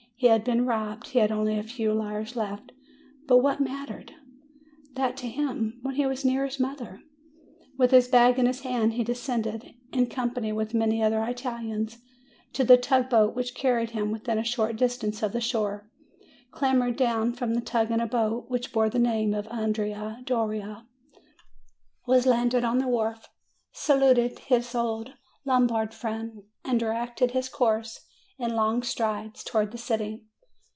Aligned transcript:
He 0.15 0.27
had 0.27 0.43
been 0.43 0.67
robbed; 0.67 1.07
he 1.07 1.17
had 1.17 1.31
only 1.31 1.57
a 1.57 1.63
few 1.63 1.93
lire 1.93 2.23
left; 2.35 2.73
but 3.25 3.39
what 3.39 3.59
mattered 3.59 4.11
FROM 4.11 4.93
APENNINES 4.93 4.93
TO 4.93 4.93
THE 4.93 5.01
ANDES 5.01 5.15
261 5.15 5.15
that 5.15 5.17
to 5.17 5.63
him, 5.65 5.79
when 5.81 5.95
he 5.95 6.05
was 6.05 6.23
near 6.23 6.45
his 6.45 6.59
mother? 6.59 7.01
With 7.75 7.89
his 7.89 8.07
bag 8.07 8.37
in 8.37 8.45
his 8.45 8.61
hand, 8.61 8.93
he 8.93 9.03
descended, 9.03 9.73
in 9.91 10.05
company 10.11 10.51
with 10.51 10.75
many 10.75 11.01
other 11.01 11.23
Italians, 11.23 11.97
to 12.53 12.63
the 12.63 12.77
tug 12.77 13.09
boat 13.09 13.33
which 13.35 13.55
carried 13.55 13.89
him 13.91 14.11
within 14.11 14.37
a 14.37 14.43
short 14.43 14.75
distance 14.75 15.23
of 15.23 15.31
the 15.31 15.41
shore; 15.41 15.89
clambered 16.51 16.97
down 16.97 17.33
from 17.33 17.55
the 17.55 17.59
tug 17.61 17.89
into 17.89 18.03
a 18.03 18.07
boat 18.07 18.45
which 18.47 18.71
bore 18.71 18.91
the 18.91 18.99
name 18.99 19.33
of 19.33 19.47
Andrea 19.47 20.21
Doria; 20.23 20.85
was 22.05 22.27
landed 22.27 22.63
on 22.63 22.77
the 22.77 22.87
wharf; 22.87 23.27
saluted 23.71 24.37
his 24.37 24.75
old 24.75 25.13
Lombard 25.45 25.95
friend, 25.95 26.43
and 26.63 26.79
directed 26.79 27.31
his 27.31 27.49
course, 27.49 28.05
in 28.39 28.49
long 28.49 28.81
strides, 28.81 29.43
to 29.43 29.53
wards 29.53 29.71
the 29.71 29.77
city. 29.77 30.23